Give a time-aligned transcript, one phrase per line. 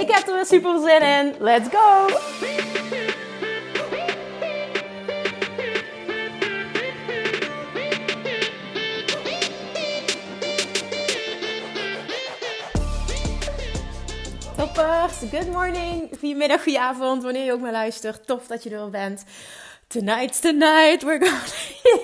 [0.00, 1.34] Ik heb er weer super zin in.
[1.38, 2.06] Let's go!
[14.56, 18.26] Toppers, good morning, goedemiddag, goedenavond, wanneer je ook maar luistert.
[18.26, 19.24] Tof dat je er bent.
[19.96, 21.40] Tonight's the night, we're gonna...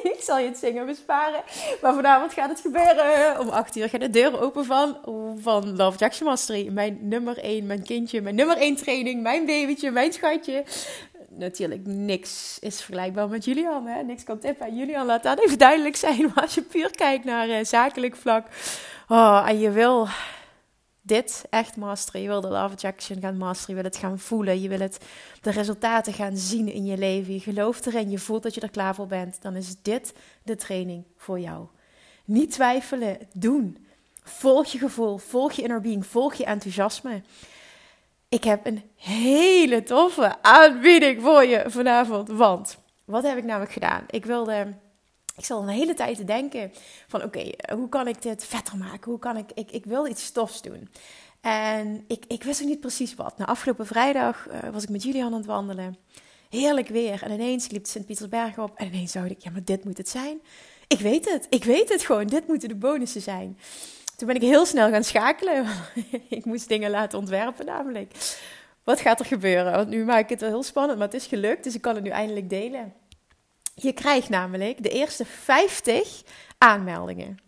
[0.14, 1.42] ik zal je het zingen besparen.
[1.82, 3.40] Maar vanavond gaat het gebeuren.
[3.40, 4.96] Om 8 uur gaat de deur open van,
[5.40, 6.68] van Love Jackson Mastery.
[6.68, 10.64] Mijn nummer 1, mijn kindje, mijn nummer 1 training, mijn babytje, mijn schatje.
[11.28, 13.86] Natuurlijk, niks is vergelijkbaar met Julian.
[13.86, 14.02] Hè?
[14.02, 15.06] Niks kan tippen aan Julian.
[15.06, 16.20] Laat dat even duidelijk zijn.
[16.34, 18.46] Maar als je puur kijkt naar uh, zakelijk vlak.
[19.08, 20.08] Oh, en je wil
[21.02, 22.20] dit echt masteren.
[22.20, 23.76] Je wil de love attraction gaan masteren.
[23.76, 24.60] Je wil het gaan voelen.
[24.60, 25.04] Je wil het,
[25.40, 27.32] de resultaten gaan zien in je leven.
[27.32, 28.10] Je gelooft erin.
[28.10, 29.42] Je voelt dat je er klaar voor bent.
[29.42, 31.66] Dan is dit de training voor jou.
[32.24, 33.18] Niet twijfelen.
[33.32, 33.86] Doen.
[34.22, 35.18] Volg je gevoel.
[35.18, 36.06] Volg je inner being.
[36.06, 37.22] Volg je enthousiasme.
[38.28, 42.28] Ik heb een hele toffe aanbieding voor je vanavond.
[42.28, 44.04] Want wat heb ik namelijk gedaan?
[44.10, 44.74] Ik wilde
[45.42, 46.72] ik zal een hele tijd te denken
[47.06, 49.10] van oké, hoe kan ik dit vetter maken?
[49.10, 50.88] Hoe kan ik, ik, ik wil iets stofs doen.
[51.40, 53.38] En ik, ik wist ook niet precies wat.
[53.38, 55.96] Nou, afgelopen vrijdag uh, was ik met Julian aan het wandelen.
[56.50, 57.22] Heerlijk weer.
[57.22, 58.72] En ineens liep Sint-Pietersberg op.
[58.76, 60.40] En ineens dacht ik, ja, maar dit moet het zijn.
[60.86, 61.46] Ik weet het.
[61.50, 62.26] Ik weet het gewoon.
[62.26, 63.58] Dit moeten de bonussen zijn.
[64.16, 65.66] Toen ben ik heel snel gaan schakelen.
[66.28, 68.12] ik moest dingen laten ontwerpen namelijk.
[68.84, 69.72] Wat gaat er gebeuren?
[69.72, 71.64] Want nu maak ik het wel heel spannend, maar het is gelukt.
[71.64, 72.92] Dus ik kan het nu eindelijk delen.
[73.74, 76.22] Je krijgt namelijk de eerste 50
[76.58, 77.38] aanmeldingen.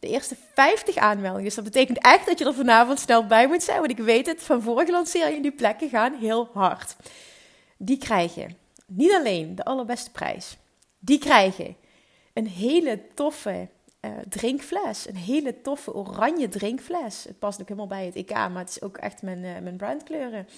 [0.00, 1.44] De eerste 50 aanmeldingen.
[1.44, 3.78] Dus dat betekent echt dat je er vanavond snel bij moet zijn.
[3.78, 6.96] Want ik weet het, van vorige lanceringen, die plekken gaan heel hard.
[7.76, 10.56] Die krijgen niet alleen de allerbeste prijs.
[10.98, 11.76] Die krijgen
[12.32, 13.68] een hele toffe
[14.00, 15.08] uh, drinkfles.
[15.08, 17.24] Een hele toffe oranje drinkfles.
[17.24, 19.76] Het past ook helemaal bij het EK, maar het is ook echt mijn, uh, mijn
[19.76, 20.48] brandkleuren.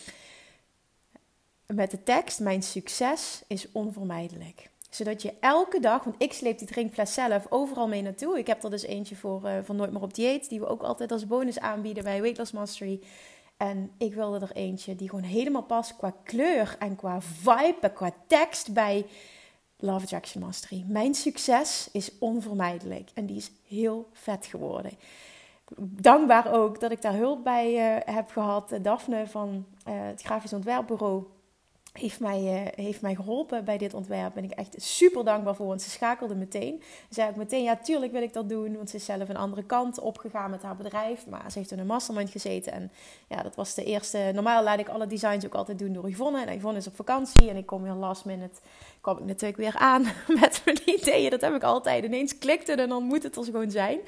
[1.66, 6.68] Met de tekst: Mijn succes is onvermijdelijk zodat je elke dag, want ik sleep die
[6.68, 8.38] drinkfles zelf overal mee naartoe.
[8.38, 10.82] Ik heb er dus eentje voor uh, van Nooit meer op dieet, die we ook
[10.82, 13.00] altijd als bonus aanbieden bij Weight Loss Mastery.
[13.56, 17.92] En ik wilde er eentje die gewoon helemaal past qua kleur en qua vibe en
[17.92, 19.06] qua tekst bij
[19.76, 20.84] Love Attraction Mastery.
[20.86, 24.92] Mijn succes is onvermijdelijk en die is heel vet geworden.
[25.78, 28.78] Dankbaar ook dat ik daar hulp bij uh, heb gehad.
[28.82, 31.24] Daphne van het Grafisch Ontwerpbureau
[31.92, 34.34] heeft mij, uh, heeft mij geholpen bij dit ontwerp.
[34.34, 36.82] Ben ik echt super dankbaar voor, want ze schakelde meteen.
[36.82, 39.36] Ze zei ook meteen, ja, tuurlijk wil ik dat doen, want ze is zelf een
[39.36, 41.26] andere kant opgegaan met haar bedrijf.
[41.26, 42.90] Maar ze heeft in een mastermind gezeten en
[43.28, 44.30] ja, dat was de eerste.
[44.34, 46.44] Normaal laat ik alle designs ook altijd doen door Yvonne.
[46.44, 48.60] En Yvonne is op vakantie en ik kom weer last minute,
[49.00, 50.02] kwam ik natuurlijk weer aan
[50.40, 51.30] met mijn ideeën.
[51.30, 52.04] Dat heb ik altijd.
[52.04, 53.98] Ineens klikte en dan moet het er gewoon zijn.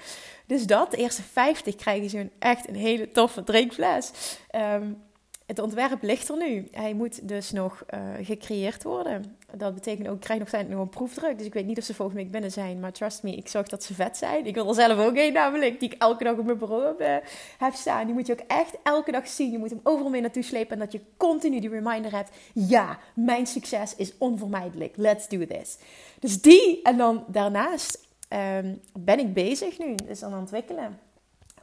[0.47, 4.13] Dus dat, de eerste 50 krijgen ze echt een hele toffe drinkfles.
[4.55, 5.03] Um,
[5.47, 6.69] het ontwerp ligt er nu.
[6.71, 9.37] Hij moet dus nog uh, gecreëerd worden.
[9.57, 11.39] Dat betekent ook, ik krijg nog, nog een proefdruk.
[11.39, 12.81] Dus ik weet niet of ze volgende week binnen zijn.
[12.81, 14.47] Maar trust me, ik zorg dat ze vet zijn.
[14.47, 17.01] Ik wil er zelf ook een namelijk, die ik elke dag op mijn bureau heb,
[17.01, 17.29] uh,
[17.59, 18.05] heb staan.
[18.05, 19.51] Die moet je ook echt elke dag zien.
[19.51, 20.73] Je moet hem overal mee naartoe slepen.
[20.73, 22.31] En dat je continu die reminder hebt.
[22.53, 24.97] Ja, mijn succes is onvermijdelijk.
[24.97, 25.79] Let's do this.
[26.21, 26.83] Dus die.
[26.83, 29.95] En dan daarnaast um, ben ik bezig nu.
[29.95, 30.99] Dus aan het ontwikkelen.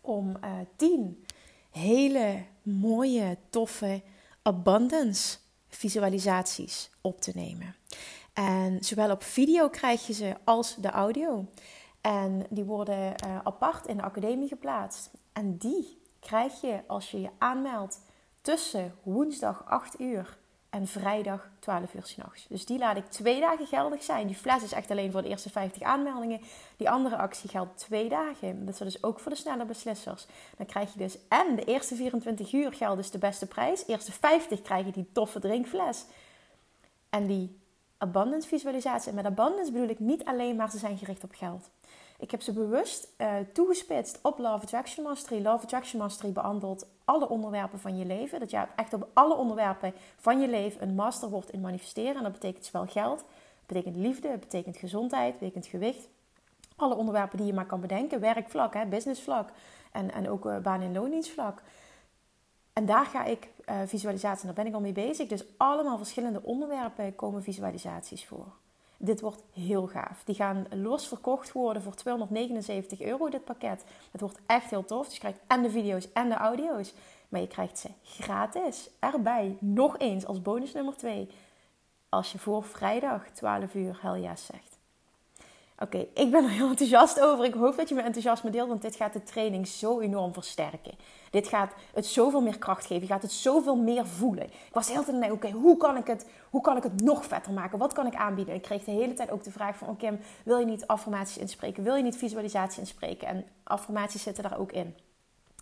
[0.02, 1.24] Om uh, tien
[1.72, 4.02] hele mooie, toffe
[4.42, 5.38] abundance
[5.68, 7.76] visualisaties op te nemen.
[8.34, 11.46] En zowel op video krijg je ze als de audio.
[12.02, 15.12] En die worden uh, apart in de academie geplaatst.
[15.34, 18.02] En die krijg je als je je aanmeldt
[18.42, 20.38] tussen woensdag 8 uur
[20.72, 22.46] en vrijdag 12 uur s'nachts.
[22.50, 24.28] Dus die laat ik twee dagen geldig zijn.
[24.28, 26.42] Die fles is echt alleen voor de eerste 50 aanmeldingen.
[26.78, 28.66] Die andere actie geldt twee dagen.
[28.66, 30.26] Dat is dus ook voor de snelle beslissers.
[30.58, 33.86] Dan krijg je dus en de eerste 24 uur geldt dus de beste prijs.
[33.86, 36.06] De eerste 50 krijg je die toffe drinkfles.
[37.10, 37.60] En die
[37.98, 39.10] abundance visualisatie.
[39.10, 41.70] En met abundance bedoel ik niet alleen maar ze zijn gericht op geld.
[42.22, 45.44] Ik heb ze bewust uh, toegespitst op Love Attraction Mastery.
[45.44, 48.40] Love Attraction Mastery behandelt alle onderwerpen van je leven.
[48.40, 52.16] Dat je echt op alle onderwerpen van je leven een master wordt in manifesteren.
[52.16, 56.08] En dat betekent zowel geld, dat betekent liefde, het betekent gezondheid, betekent gewicht.
[56.76, 58.20] Alle onderwerpen die je maar kan bedenken.
[58.20, 59.50] Werkvlak, hè, businessvlak
[59.92, 61.62] en, en ook uh, baan- en loondienstvlak.
[62.74, 65.28] En daar ga ik uh, visualisatie, daar ben ik al mee bezig.
[65.28, 68.61] Dus allemaal verschillende onderwerpen komen visualisaties voor.
[69.04, 70.24] Dit wordt heel gaaf.
[70.24, 73.84] Die gaan los verkocht worden voor 279 euro, dit pakket.
[74.12, 75.06] Het wordt echt heel tof.
[75.06, 76.94] Dus je krijgt en de video's en de audio's.
[77.30, 79.58] Maar je krijgt ze gratis erbij.
[79.60, 81.30] Nog eens als bonus nummer 2.
[82.10, 84.71] Als je voor vrijdag 12 uur yes zegt.
[85.82, 87.46] Oké, ik ben er heel enthousiast over.
[87.46, 90.94] Ik hoop dat je me enthousiasme deelt, want dit gaat de training zo enorm versterken.
[91.30, 93.02] Dit gaat het zoveel meer kracht geven.
[93.02, 94.44] Je gaat het zoveel meer voelen.
[94.44, 97.26] Ik was de hele tijd oké, hoe, kan ik het, hoe kan ik het nog
[97.26, 97.78] vetter maken?
[97.78, 98.56] Wat kan ik aanbieden?
[98.56, 101.84] Ik kreeg de hele tijd ook de vraag van, oké, wil je niet affirmaties inspreken?
[101.84, 103.28] Wil je niet visualisatie inspreken?
[103.28, 104.96] En affirmaties zitten daar ook in.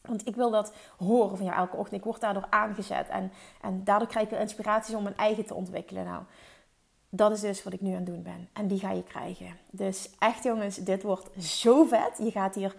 [0.01, 1.98] Want ik wil dat horen van jou elke ochtend.
[1.98, 3.07] Ik word daardoor aangezet.
[3.10, 3.31] En,
[3.62, 6.06] en daardoor krijg ik weer inspiraties om mijn eigen te ontwikkelen.
[6.06, 6.24] Nou,
[7.10, 8.50] dat is dus wat ik nu aan het doen ben.
[8.54, 9.58] En die ga je krijgen.
[9.72, 12.18] Dus echt jongens, dit wordt zo vet.
[12.18, 12.76] Je gaat hier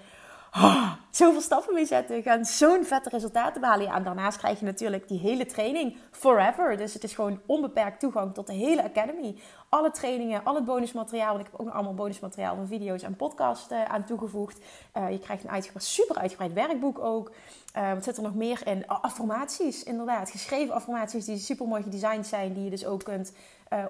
[1.11, 2.17] zoveel stappen mee zetten.
[2.17, 3.87] Je gaat zo'n vette resultaten behalen.
[3.87, 6.77] Ja, en daarnaast krijg je natuurlijk die hele training forever.
[6.77, 9.37] Dus het is gewoon onbeperkt toegang tot de hele academy.
[9.69, 11.33] Alle trainingen, al het bonusmateriaal.
[11.33, 14.59] Want ik heb ook nog allemaal bonusmateriaal van video's en podcasts uh, aan toegevoegd.
[14.97, 17.33] Uh, je krijgt een super uitgebreid werkboek ook.
[17.77, 18.87] Uh, wat zit er nog meer in?
[18.87, 20.31] Affirmaties, inderdaad.
[20.31, 22.53] Geschreven affirmaties die super mooi gedesigned zijn.
[22.53, 23.33] Die je dus ook kunt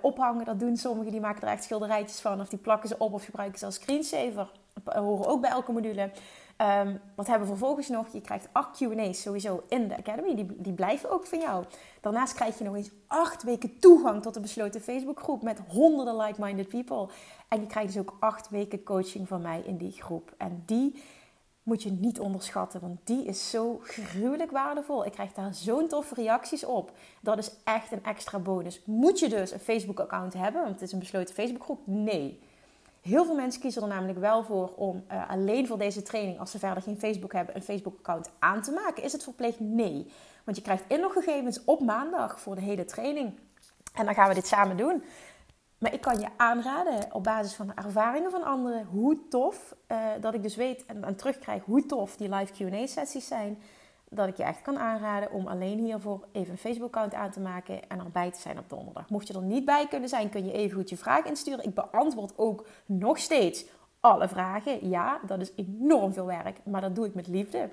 [0.01, 0.45] ophangen.
[0.45, 2.41] Dat doen sommigen, die maken er echt schilderijtjes van.
[2.41, 4.51] Of die plakken ze op of gebruiken ze als screensaver.
[4.85, 6.11] horen ook bij elke module.
[6.61, 8.12] Um, wat hebben we vervolgens nog?
[8.12, 10.35] Je krijgt acht Q&A's sowieso in de Academy.
[10.35, 11.65] Die, die blijven ook van jou.
[12.01, 16.69] Daarnaast krijg je nog eens acht weken toegang tot de besloten Facebookgroep met honderden like-minded
[16.69, 17.09] people.
[17.49, 20.35] En je krijgt dus ook acht weken coaching van mij in die groep.
[20.37, 21.03] En die
[21.62, 25.06] moet je niet onderschatten, want die is zo gruwelijk waardevol.
[25.06, 26.93] Ik krijg daar zo'n toffe reacties op.
[27.21, 28.83] Dat is echt een extra bonus.
[28.85, 31.81] Moet je dus een Facebook-account hebben, want het is een besloten Facebookgroep?
[31.85, 32.41] Nee.
[33.00, 36.50] Heel veel mensen kiezen er namelijk wel voor om uh, alleen voor deze training, als
[36.50, 39.02] ze verder geen Facebook hebben, een Facebook-account aan te maken.
[39.02, 39.61] Is het verplicht?
[39.61, 40.12] Nee.
[40.44, 43.38] Want je krijgt inloggegevens op maandag voor de hele training.
[43.94, 45.05] En dan gaan we dit samen doen.
[45.79, 49.99] Maar ik kan je aanraden op basis van de ervaringen van anderen hoe tof uh,
[50.20, 53.62] dat ik dus weet en, en terugkrijg hoe tof die live QA sessies zijn.
[54.12, 57.89] Dat ik je echt kan aanraden om alleen hiervoor even een Facebook-account aan te maken
[57.89, 59.11] en erbij te zijn op donderdag.
[59.11, 61.65] Mocht je er niet bij kunnen zijn, kun je even goed je vraag insturen.
[61.65, 63.65] Ik beantwoord ook nog steeds
[64.01, 64.89] alle vragen.
[64.89, 67.69] Ja, dat is enorm veel werk, maar dat doe ik met liefde.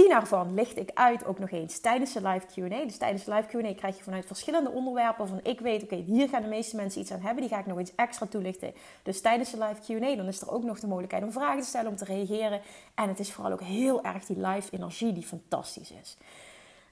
[0.00, 2.84] Tien daarvan licht ik uit ook nog eens tijdens de live Q&A.
[2.84, 6.28] Dus tijdens de live Q&A krijg je vanuit verschillende onderwerpen van ik weet, oké, hier
[6.28, 7.40] gaan de meeste mensen iets aan hebben.
[7.40, 8.72] Die ga ik nog eens extra toelichten.
[9.02, 11.66] Dus tijdens de live Q&A dan is er ook nog de mogelijkheid om vragen te
[11.66, 12.60] stellen, om te reageren.
[12.94, 16.16] En het is vooral ook heel erg die live energie die fantastisch is.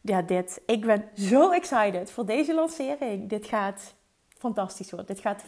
[0.01, 0.61] Ja, dit.
[0.67, 3.29] Ik ben zo excited voor deze lancering.
[3.29, 3.95] Dit gaat
[4.29, 5.15] fantastisch worden.
[5.15, 5.45] Dit gaat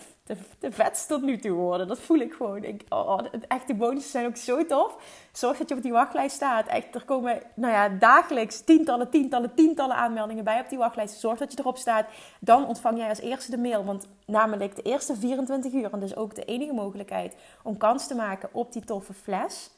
[0.58, 1.88] de, vetst tot nu toe worden.
[1.88, 2.64] Dat voel ik gewoon.
[2.64, 4.96] Ik, oh, oh echt, de bonussen zijn ook zo tof.
[5.32, 6.66] Zorg dat je op die wachtlijst staat.
[6.66, 11.20] Echt, er komen nou ja, dagelijks tientallen, tientallen, tientallen aanmeldingen bij op die wachtlijst.
[11.20, 12.06] Zorg dat je erop staat.
[12.40, 13.84] Dan ontvang jij als eerste de mail.
[13.84, 18.14] Want namelijk de eerste 24 uur, en dus ook de enige mogelijkheid om kans te
[18.14, 19.70] maken op die toffe fles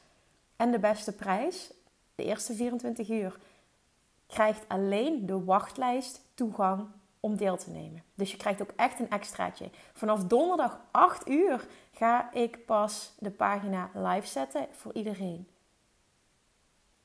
[0.57, 1.73] en de beste prijs.
[2.15, 3.39] De eerste 24 uur
[4.27, 6.87] krijgt alleen de wachtlijst toegang
[7.25, 8.03] om deel te nemen.
[8.15, 9.71] Dus je krijgt ook echt een extraatje.
[9.93, 15.47] Vanaf donderdag 8 uur ga ik pas de pagina live zetten voor iedereen.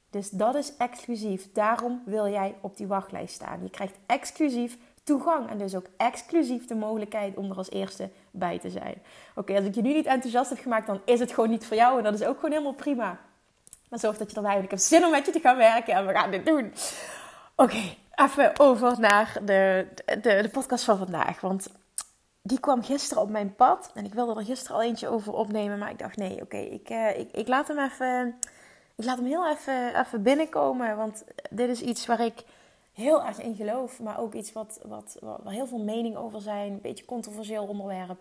[0.09, 1.51] Dus dat is exclusief.
[1.51, 3.63] Daarom wil jij op die wachtlijst staan.
[3.63, 8.59] Je krijgt exclusief toegang en dus ook exclusief de mogelijkheid om er als eerste bij
[8.59, 9.01] te zijn.
[9.36, 11.77] Oké, als ik je nu niet enthousiast heb gemaakt, dan is het gewoon niet voor
[11.77, 13.19] jou en dat is ook gewoon helemaal prima.
[13.89, 14.71] Maar zorg dat je erbij bent.
[14.71, 16.74] Ik zin om met je te gaan werken en we gaan dit doen.
[17.55, 21.41] Oké, even over naar de, de, de podcast van vandaag.
[21.41, 21.67] Want
[22.41, 23.91] die kwam gisteren op mijn pad.
[23.93, 25.77] En ik wilde er gisteren al eentje over opnemen.
[25.77, 28.36] Maar ik dacht, nee, oké, ik, uh, ik, ik laat hem even...
[28.95, 30.97] Ik laat hem heel even, even binnenkomen.
[30.97, 32.43] Want dit is iets waar ik
[32.93, 34.00] heel erg in geloof.
[34.00, 36.71] Maar ook iets wat, wat, waar heel veel mening over zijn.
[36.71, 38.19] Een beetje controversieel onderwerp.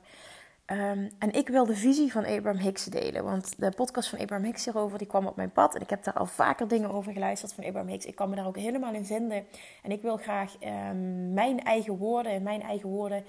[0.70, 3.24] Um, en ik wil de visie van Abraham Hicks delen.
[3.24, 5.74] Want de podcast van Abraham Hicks hierover die kwam op mijn pad.
[5.74, 8.04] En ik heb daar al vaker dingen over geluisterd van Abraham Hicks.
[8.04, 9.46] Ik kan me daar ook helemaal in vinden.
[9.82, 13.24] En ik wil graag um, mijn eigen woorden, in mijn eigen woorden,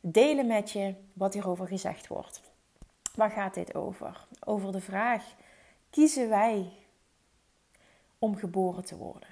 [0.00, 2.42] delen met je wat hierover gezegd wordt.
[3.14, 4.26] Waar gaat dit over?
[4.44, 5.24] Over de vraag:
[5.90, 6.72] kiezen wij
[8.18, 9.28] om geboren te worden?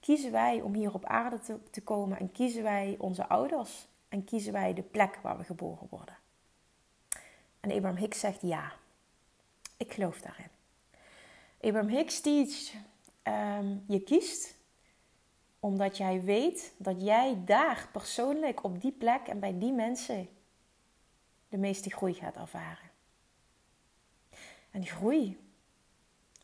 [0.00, 4.24] Kiezen wij om hier op aarde te, te komen en kiezen wij onze ouders en
[4.24, 6.19] kiezen wij de plek waar we geboren worden?
[7.60, 8.72] En Abraham Hicks zegt ja.
[9.76, 10.48] Ik geloof daarin.
[11.60, 12.72] Abraham Hicks teach,
[13.22, 14.58] um, je kiest
[15.60, 20.28] omdat jij weet dat jij daar persoonlijk op die plek en bij die mensen
[21.48, 22.90] de meeste groei gaat ervaren.
[24.70, 25.38] En groei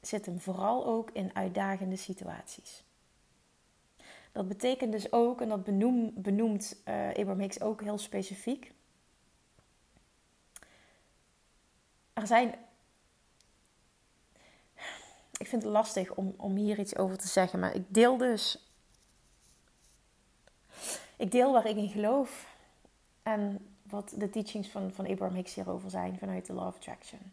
[0.01, 2.85] zit hem vooral ook in uitdagende situaties.
[4.33, 8.73] Dat betekent dus ook, en dat benoem, benoemt uh, Abraham Hicks ook heel specifiek.
[12.17, 12.55] Er zijn.
[15.39, 18.71] Ik vind het lastig om, om hier iets over te zeggen, maar ik deel dus.
[21.17, 22.47] Ik deel waar ik in geloof
[23.23, 27.33] en wat de teachings van, van Abraham Hicks hierover zijn vanuit de Law of Attraction.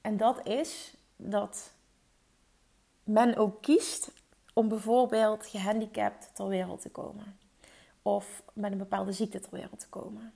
[0.00, 1.72] En dat is dat
[3.04, 4.12] men ook kiest
[4.52, 7.38] om bijvoorbeeld gehandicapt ter wereld te komen.
[8.02, 10.32] Of met een bepaalde ziekte ter wereld te komen.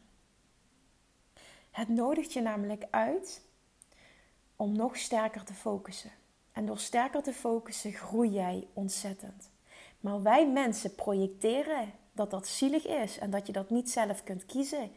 [1.74, 3.42] Het nodigt je namelijk uit
[4.56, 6.10] om nog sterker te focussen.
[6.52, 9.50] En door sterker te focussen groei jij ontzettend.
[10.00, 14.46] Maar wij mensen projecteren dat dat zielig is en dat je dat niet zelf kunt
[14.46, 14.90] kiezen.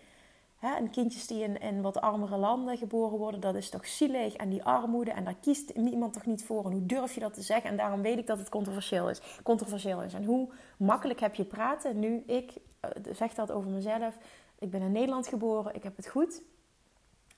[0.60, 4.34] en kindjes die in, in wat armere landen geboren worden, dat is toch zielig.
[4.34, 6.66] En die armoede, en daar kiest niemand toch niet voor.
[6.66, 7.70] En hoe durf je dat te zeggen?
[7.70, 9.22] En daarom weet ik dat het controversieel is.
[9.44, 10.14] Controversieel is.
[10.14, 12.00] En hoe makkelijk heb je praten?
[12.00, 14.18] Nu, ik uh, zeg dat over mezelf.
[14.60, 16.42] Ik ben in Nederland geboren, ik heb het goed.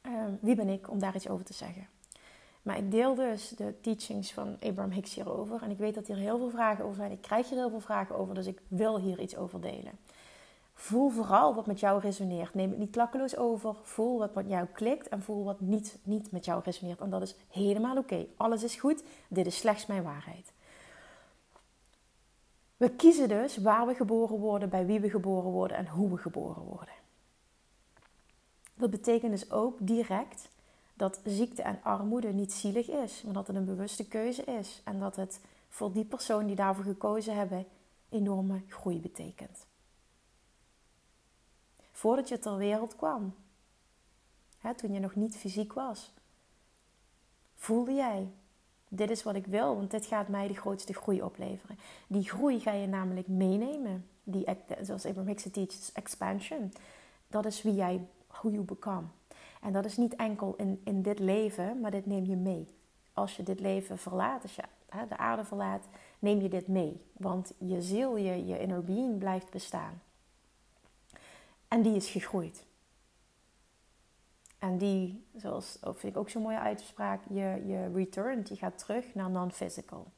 [0.02, 1.88] Ehm, wie ben ik om daar iets over te zeggen?
[2.62, 5.64] Maar ik deel dus de teachings van Abraham Hicks hierover.
[5.64, 7.12] En ik weet dat hier heel veel vragen over zijn.
[7.12, 9.94] Ik krijg hier heel veel vragen over, dus ik wil hier iets over delen.
[10.74, 12.54] Voel vooral wat met jou resoneert.
[12.54, 13.76] Neem het niet klakkeloos over.
[13.84, 17.00] Voel wat met jou klikt en voel wat niet, niet met jou resoneert.
[17.00, 18.26] En dat is helemaal oké.
[18.38, 19.04] Alles is goed.
[19.28, 20.54] Dit is slechts mijn waarheid.
[22.78, 26.18] We kiezen dus waar we geboren worden, bij wie we geboren worden en hoe we
[26.18, 26.94] geboren worden.
[28.80, 30.50] Dat betekent dus ook direct
[30.94, 34.82] dat ziekte en armoede niet zielig is, maar dat het een bewuste keuze is.
[34.84, 37.66] En dat het voor die persoon die daarvoor gekozen hebben
[38.10, 39.66] enorme groei betekent.
[41.92, 43.34] Voordat je ter wereld kwam,
[44.58, 46.14] hè, toen je nog niet fysiek was,
[47.56, 48.28] voelde jij:
[48.88, 51.80] dit is wat ik wil, want dit gaat mij de grootste groei opleveren.
[52.08, 54.10] Die groei ga je namelijk meenemen.
[54.24, 54.46] Die,
[54.82, 56.74] zoals Abraham Hicks teaches, expansion.
[57.28, 58.08] Dat is wie jij,
[58.42, 59.08] who you become.
[59.62, 62.68] En dat is niet enkel in, in dit leven, maar dit neem je mee.
[63.14, 65.88] Als je dit leven verlaat, als je hè, de aarde verlaat,
[66.20, 67.02] neem je dit mee.
[67.14, 70.02] Want je ziel, je, je inner being blijft bestaan.
[71.68, 72.66] En die is gegroeid.
[74.60, 79.14] En die, zoals vind ik ook zo'n mooie uitspraak, je, je returnt, je gaat terug
[79.14, 80.12] naar non-physical.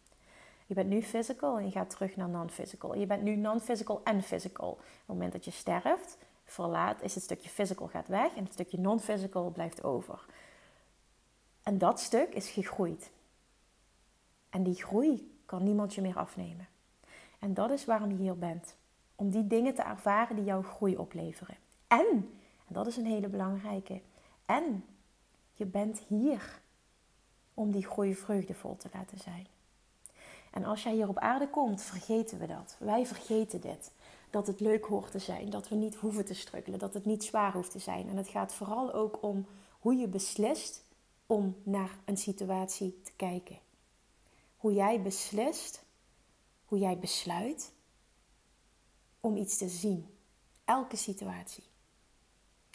[0.66, 2.96] Je bent nu physical en je gaat terug naar non-physical.
[2.96, 4.70] Je bent nu non-physical en physical.
[4.70, 6.18] Op het moment dat je sterft,
[6.51, 10.25] verlaat, is het stukje physical gaat weg en het stukje non-physical blijft over.
[11.63, 13.12] En dat stuk is gegroeid.
[14.50, 16.67] En die groei kan niemand je meer afnemen.
[17.39, 18.75] En dat is waarom je hier bent.
[19.15, 21.58] Om die dingen te ervaren die jouw groei opleveren.
[21.88, 22.08] En,
[22.67, 24.01] en dat is een hele belangrijke,
[24.46, 24.86] en
[25.53, 26.62] je bent hier
[27.53, 29.48] om die groei vreugdevol te laten zijn.
[30.51, 32.75] En als jij hier op aarde komt, vergeten we dat.
[32.79, 33.91] Wij vergeten dit
[34.32, 35.50] dat het leuk hoort te zijn.
[35.50, 36.80] Dat we niet hoeven te struggelen.
[36.80, 38.10] Dat het niet zwaar hoeft te zijn.
[38.10, 39.46] En het gaat vooral ook om
[39.80, 40.84] hoe je beslist
[41.26, 43.60] om naar een situatie te kijken.
[44.58, 45.84] Hoe jij beslist,
[46.66, 47.72] hoe jij besluit
[49.20, 50.06] om iets te zien.
[50.66, 51.64] Elke situatie.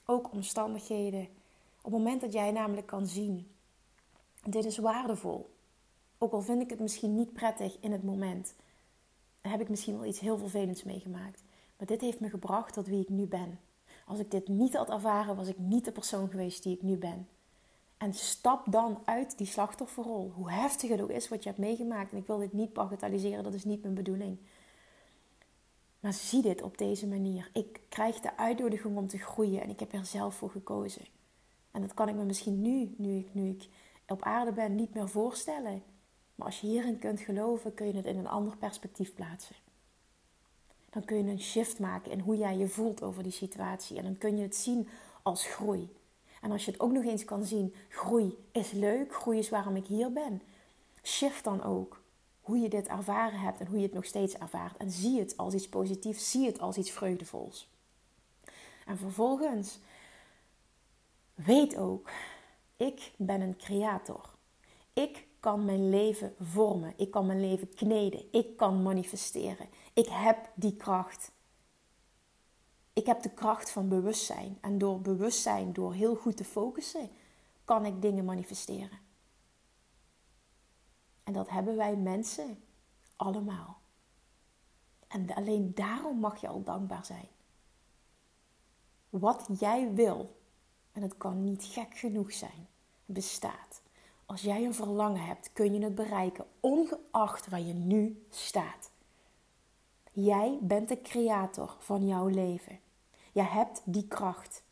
[0.05, 1.29] Ook omstandigheden.
[1.77, 3.51] Op het moment dat jij namelijk kan zien,
[4.45, 5.55] dit is waardevol.
[6.19, 8.55] Ook al vind ik het misschien niet prettig in het moment,
[9.41, 11.45] heb ik misschien wel iets heel vervelends meegemaakt.
[11.77, 13.59] Maar dit heeft me gebracht tot wie ik nu ben.
[14.07, 16.97] Als ik dit niet had ervaren, was ik niet de persoon geweest die ik nu
[16.97, 17.29] ben.
[17.97, 20.33] En stap dan uit die slachtofferrol.
[20.35, 22.13] Hoe heftig het ook is wat je hebt meegemaakt.
[22.13, 24.39] En ik wil dit niet bagatelliseren, dat is niet mijn bedoeling.
[26.01, 27.51] Maar zie dit op deze manier.
[27.53, 31.05] Ik krijg de uitnodiging om te groeien en ik heb er zelf voor gekozen.
[31.71, 33.69] En dat kan ik me misschien nu, nu ik, nu ik
[34.07, 35.83] op aarde ben, niet meer voorstellen.
[36.35, 39.66] Maar als je hierin kunt geloven, kun je het in een ander perspectief plaatsen
[40.97, 43.97] dan kun je een shift maken in hoe jij je voelt over die situatie.
[43.97, 44.89] En dan kun je het zien
[45.23, 45.97] als groei.
[46.41, 49.77] En als je het ook nog eens kan zien, groei is leuk, groei is waarom
[49.77, 50.43] ik hier ben.
[51.03, 52.03] Shift dan ook
[52.41, 54.77] hoe je dit ervaren hebt en hoe je het nog steeds ervaart.
[54.77, 57.71] En zie het als iets positiefs, zie het als iets vreugdevols.
[58.87, 59.79] En vervolgens,
[61.35, 62.11] weet ook,
[62.77, 64.31] ik ben een creator.
[64.93, 66.93] Ik kan mijn leven vormen.
[66.97, 68.33] Ik kan mijn leven kneden.
[68.33, 69.69] Ik kan manifesteren.
[69.95, 71.33] Ik heb die kracht.
[72.93, 74.59] Ik heb de kracht van bewustzijn.
[74.61, 77.11] En door bewustzijn, door heel goed te focussen,
[77.65, 78.99] kan ik dingen manifesteren.
[81.25, 82.63] En dat hebben wij mensen
[83.17, 83.81] allemaal.
[85.09, 87.29] En alleen daarom mag je al dankbaar zijn.
[89.11, 90.41] Wat jij wil,
[90.93, 92.69] en het kan niet gek genoeg zijn,
[93.05, 93.85] bestaat.
[94.27, 98.91] Als jij een verlangen hebt, kun je het bereiken, ongeacht waar je nu staat.
[100.13, 102.79] Jij bent de creator van jouw leven.
[103.33, 104.65] Je hebt die kracht.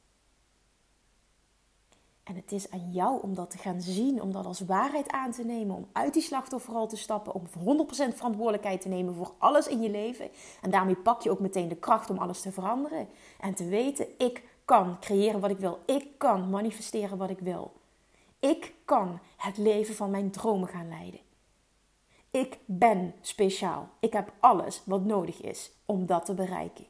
[2.22, 5.30] En het is aan jou om dat te gaan zien, om dat als waarheid aan
[5.30, 7.52] te nemen, om uit die slachtofferrol te stappen, om 100%
[8.14, 10.30] verantwoordelijkheid te nemen voor alles in je leven.
[10.62, 13.08] En daarmee pak je ook meteen de kracht om alles te veranderen.
[13.40, 15.78] En te weten, ik kan creëren wat ik wil.
[15.86, 17.72] Ik kan manifesteren wat ik wil.
[18.50, 21.20] Ik kan het leven van mijn dromen gaan leiden.
[22.30, 23.88] Ik ben speciaal.
[24.00, 26.86] Ik heb alles wat nodig is om dat te bereiken.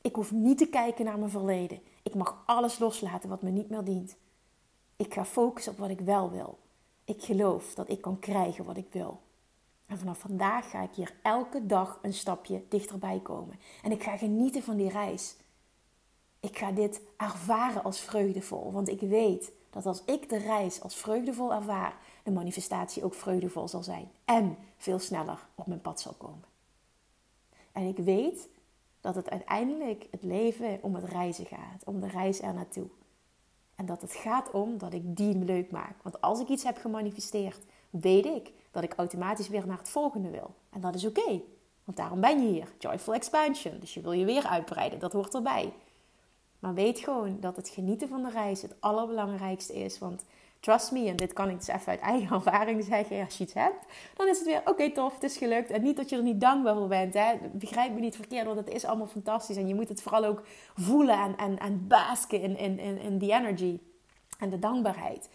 [0.00, 1.80] Ik hoef niet te kijken naar mijn verleden.
[2.02, 4.16] Ik mag alles loslaten wat me niet meer dient.
[4.96, 6.58] Ik ga focussen op wat ik wel wil.
[7.04, 9.20] Ik geloof dat ik kan krijgen wat ik wil.
[9.86, 13.58] En vanaf vandaag ga ik hier elke dag een stapje dichterbij komen.
[13.82, 15.36] En ik ga genieten van die reis.
[16.40, 18.72] Ik ga dit ervaren als vreugdevol.
[18.72, 23.68] Want ik weet dat als ik de reis als vreugdevol ervaar, de manifestatie ook vreugdevol
[23.68, 24.10] zal zijn.
[24.24, 26.44] En veel sneller op mijn pad zal komen.
[27.72, 28.48] En ik weet
[29.00, 32.86] dat het uiteindelijk het leven om het reizen gaat, om de reis er naartoe.
[33.74, 36.02] En dat het gaat om dat ik die leuk maak.
[36.02, 40.30] Want als ik iets heb gemanifesteerd, weet ik dat ik automatisch weer naar het volgende
[40.30, 40.54] wil.
[40.70, 41.40] En dat is oké.
[41.84, 42.72] want daarom ben je hier.
[42.78, 43.80] Joyful expansion.
[43.80, 44.98] Dus je wil je weer uitbreiden.
[44.98, 45.72] Dat hoort erbij.
[46.64, 49.98] Maar weet gewoon dat het genieten van de reis het allerbelangrijkste is.
[49.98, 50.24] Want
[50.60, 53.24] trust me, en dit kan ik dus even uit eigen ervaring zeggen.
[53.24, 55.70] Als je iets hebt, dan is het weer oké, tof, het is gelukt.
[55.70, 57.14] En niet dat je er niet dankbaar voor bent.
[57.14, 57.34] Hè?
[57.52, 59.56] Begrijp me niet verkeerd, want het is allemaal fantastisch.
[59.56, 60.42] En je moet het vooral ook
[60.74, 63.80] voelen en, en, en basken in, in, in, in die energy
[64.38, 65.28] en de dankbaarheid.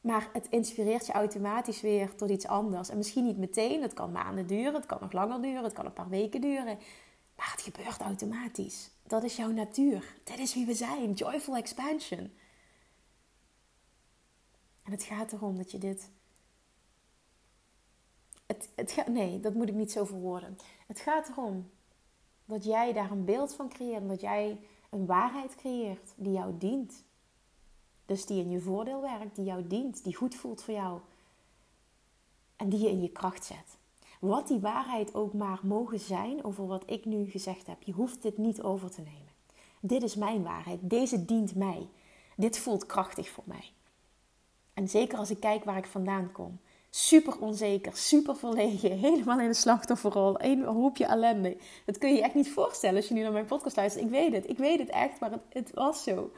[0.00, 2.88] Maar het inspireert je automatisch weer tot iets anders.
[2.88, 5.84] En misschien niet meteen, het kan maanden duren, het kan nog langer duren, het kan
[5.84, 6.78] een paar weken duren.
[7.36, 8.90] Maar het gebeurt automatisch.
[9.02, 10.14] Dat is jouw natuur.
[10.24, 11.12] Dit is wie we zijn.
[11.12, 12.32] Joyful expansion.
[14.82, 16.10] En het gaat erom dat je dit.
[18.46, 20.58] Het, het gaat, nee, dat moet ik niet zo verwoorden.
[20.86, 21.70] Het gaat erom
[22.44, 24.08] dat jij daar een beeld van creëert.
[24.08, 27.04] Dat jij een waarheid creëert die jou dient.
[28.06, 31.00] Dus die in je voordeel werkt, die jou dient, die goed voelt voor jou.
[32.56, 33.75] En die je in je kracht zet.
[34.20, 37.82] Wat die waarheid ook maar mogen zijn over wat ik nu gezegd heb.
[37.82, 39.32] Je hoeft dit niet over te nemen.
[39.80, 40.78] Dit is mijn waarheid.
[40.82, 41.88] Deze dient mij.
[42.36, 43.72] Dit voelt krachtig voor mij.
[44.74, 46.58] En zeker als ik kijk waar ik vandaan kom.
[46.90, 51.56] Super onzeker, super verlegen, helemaal in de slachtofferrol, een hoopje ellende.
[51.84, 54.04] Dat kun je je echt niet voorstellen als je nu naar mijn podcast luistert.
[54.04, 56.30] Ik weet het, ik weet het echt, maar het, het was zo.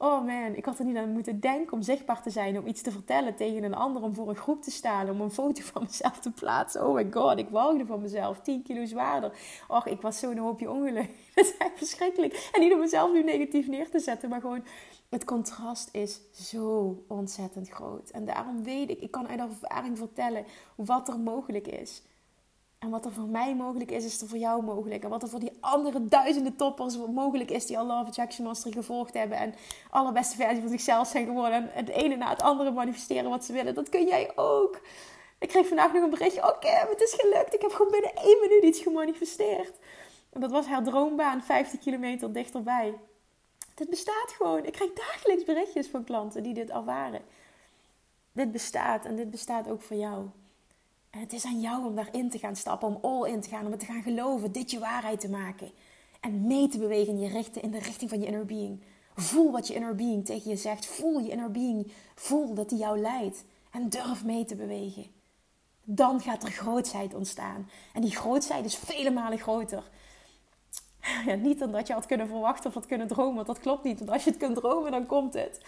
[0.00, 2.82] Oh man, ik had er niet aan moeten denken om zichtbaar te zijn, om iets
[2.82, 5.82] te vertellen tegen een ander, om voor een groep te staan, om een foto van
[5.82, 6.86] mezelf te plaatsen.
[6.86, 9.32] Oh my god, ik woogde van mezelf, 10 kilo zwaarder.
[9.68, 11.10] Och, ik was zo'n hoopje ongeluk.
[11.34, 12.50] Dat is echt verschrikkelijk.
[12.52, 14.64] En niet om mezelf nu negatief neer te zetten, maar gewoon
[15.08, 18.10] het contrast is zo ontzettend groot.
[18.10, 22.02] En daarom weet ik, ik kan uit ervaring vertellen wat er mogelijk is.
[22.78, 25.04] En wat er voor mij mogelijk is, is er voor jou mogelijk.
[25.04, 28.74] En wat er voor die andere duizenden toppers mogelijk is die al Love Attraction Mastery
[28.74, 29.38] gevolgd hebben.
[29.38, 29.54] En
[29.90, 31.52] allerbeste versie van zichzelf zijn geworden.
[31.52, 33.74] En het ene na het andere manifesteren wat ze willen.
[33.74, 34.80] Dat kun jij ook.
[35.38, 36.54] Ik kreeg vandaag nog een berichtje.
[36.54, 37.54] Oké, het is gelukt.
[37.54, 39.78] Ik heb gewoon binnen één minuut iets gemanifesteerd.
[40.30, 42.94] En dat was haar droombaan 50 kilometer dichterbij.
[43.74, 44.64] Dit bestaat gewoon.
[44.64, 47.22] Ik krijg dagelijks berichtjes van klanten die dit ervaren.
[48.32, 50.26] Dit bestaat en dit bestaat ook voor jou.
[51.18, 53.64] En het is aan jou om daarin te gaan stappen, om all in te gaan,
[53.64, 55.70] om het te gaan geloven, dit je waarheid te maken.
[56.20, 58.82] En mee te bewegen in, je richting, in de richting van je inner being.
[59.14, 60.86] Voel wat je inner being tegen je zegt.
[60.86, 61.92] Voel je inner being.
[62.14, 63.44] Voel dat die jou leidt.
[63.70, 65.06] En durf mee te bewegen.
[65.84, 67.70] Dan gaat er grootsheid ontstaan.
[67.94, 69.90] En die grootsheid is vele malen groter.
[71.26, 73.34] Ja, niet dan dat je had kunnen verwachten of had kunnen dromen.
[73.34, 73.98] Want dat klopt niet.
[73.98, 75.60] Want als je het kunt dromen, dan komt het.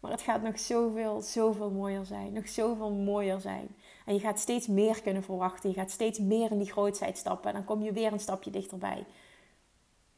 [0.00, 2.32] Maar het gaat nog zoveel, zoveel mooier zijn.
[2.32, 3.68] Nog zoveel mooier zijn.
[4.04, 5.68] En je gaat steeds meer kunnen verwachten.
[5.68, 7.48] Je gaat steeds meer in die grootheid stappen.
[7.48, 9.06] En dan kom je weer een stapje dichterbij.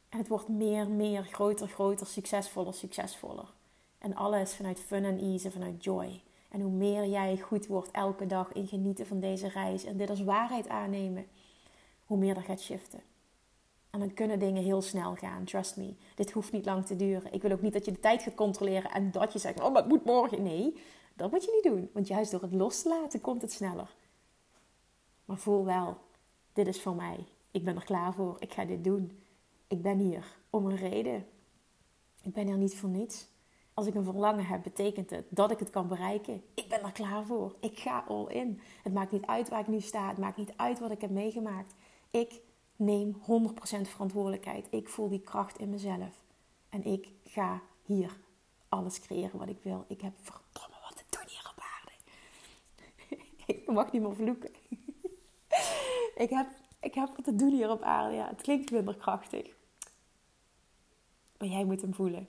[0.09, 3.53] En het wordt meer, meer, groter, groter, succesvoller, succesvoller.
[3.97, 6.21] En alles vanuit fun en ease, vanuit joy.
[6.49, 10.09] En hoe meer jij goed wordt elke dag in genieten van deze reis en dit
[10.09, 11.27] als waarheid aannemen,
[12.05, 13.01] hoe meer dat gaat shiften.
[13.89, 15.95] En dan kunnen dingen heel snel gaan, trust me.
[16.15, 17.33] Dit hoeft niet lang te duren.
[17.33, 19.73] Ik wil ook niet dat je de tijd gaat controleren en dat je zegt, oh,
[19.73, 20.43] maar het moet morgen.
[20.43, 20.77] Nee,
[21.17, 23.95] dat moet je niet doen, want juist door het los te laten komt het sneller.
[25.25, 25.97] Maar voel wel,
[26.53, 27.25] dit is voor mij.
[27.51, 28.35] Ik ben er klaar voor.
[28.39, 29.23] Ik ga dit doen.
[29.67, 31.25] Ik ben hier om een reden.
[32.21, 33.27] Ik ben er niet voor niets.
[33.73, 36.43] Als ik een verlangen heb, betekent het dat ik het kan bereiken.
[36.53, 37.55] Ik ben er klaar voor.
[37.59, 38.61] Ik ga all in.
[38.83, 40.07] Het maakt niet uit waar ik nu sta.
[40.07, 41.73] Het maakt niet uit wat ik heb meegemaakt.
[42.11, 42.41] Ik
[42.75, 43.21] neem 100%
[43.81, 44.67] verantwoordelijkheid.
[44.69, 46.23] Ik voel die kracht in mezelf.
[46.69, 48.17] En ik ga hier
[48.69, 49.85] alles creëren wat ik wil.
[49.87, 50.76] Ik heb verdomme
[53.67, 54.51] ik mag niet meer vloeken.
[56.23, 56.47] ik, heb,
[56.81, 58.15] ik heb wat te doen hier op aarde.
[58.15, 59.55] Ja, het klinkt minder krachtig.
[61.37, 62.27] Maar jij moet hem voelen.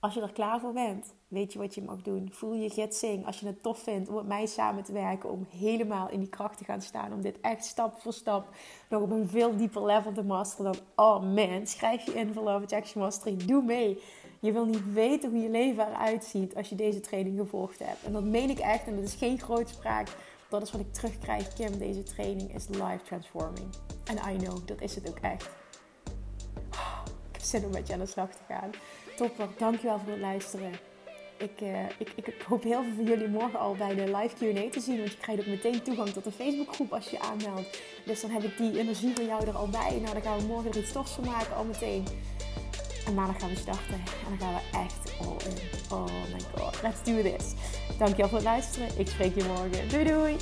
[0.00, 2.28] Als je er klaar voor bent, weet je wat je mag doen.
[2.32, 3.26] Voel je gidsing.
[3.26, 6.28] Als je het tof vindt om met mij samen te werken, om helemaal in die
[6.28, 8.54] kracht te gaan staan, om dit echt stap voor stap
[8.88, 12.42] nog op een veel dieper level te masteren dan, oh man, schrijf je in voor
[12.42, 13.36] Love Attraction Mastery.
[13.36, 14.02] Doe mee.
[14.40, 18.04] Je wil niet weten hoe je leven eruit ziet als je deze training gevolgd hebt.
[18.04, 20.08] En dat meen ik echt en dat is geen grootspraak.
[20.48, 21.78] Dat is wat ik terugkrijg, Kim.
[21.78, 23.68] Deze training is life transforming.
[24.04, 25.50] En I know, dat is het ook echt.
[27.28, 28.70] Ik heb zin om met je aan de slag te gaan.
[29.16, 30.72] Topper, dankjewel voor het luisteren.
[31.38, 34.70] Ik, uh, ik, ik, hoop heel veel van jullie morgen al bij de live Q&A
[34.70, 34.98] te zien.
[34.98, 37.82] Want je krijgt ook meteen toegang tot de Facebookgroep als je je aanmeldt.
[38.04, 40.00] Dus dan heb ik die energie van jou er al bij.
[40.00, 42.04] Nou, dan gaan we morgen er iets tofs van maken al meteen.
[43.08, 43.94] En maandag gaan we starten.
[43.94, 45.58] En dan gaan we echt all in.
[45.90, 46.76] Oh my god.
[46.82, 47.52] Let's do this.
[47.98, 48.88] Dankjewel voor het luisteren.
[48.96, 49.88] Ik spreek je morgen.
[49.88, 50.36] Doei doei.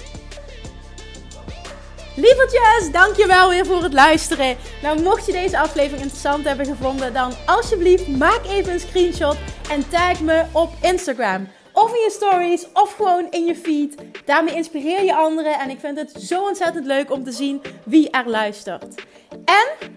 [2.17, 4.57] Lievertjes, dankjewel weer voor het luisteren.
[4.83, 9.37] Nou, mocht je deze aflevering interessant hebben gevonden, dan alsjeblieft maak even een screenshot
[9.71, 11.49] en tag me op Instagram.
[11.73, 13.95] Of in je stories, of gewoon in je feed.
[14.25, 18.11] Daarmee inspireer je anderen en ik vind het zo ontzettend leuk om te zien wie
[18.11, 18.95] er luistert.
[19.45, 19.96] En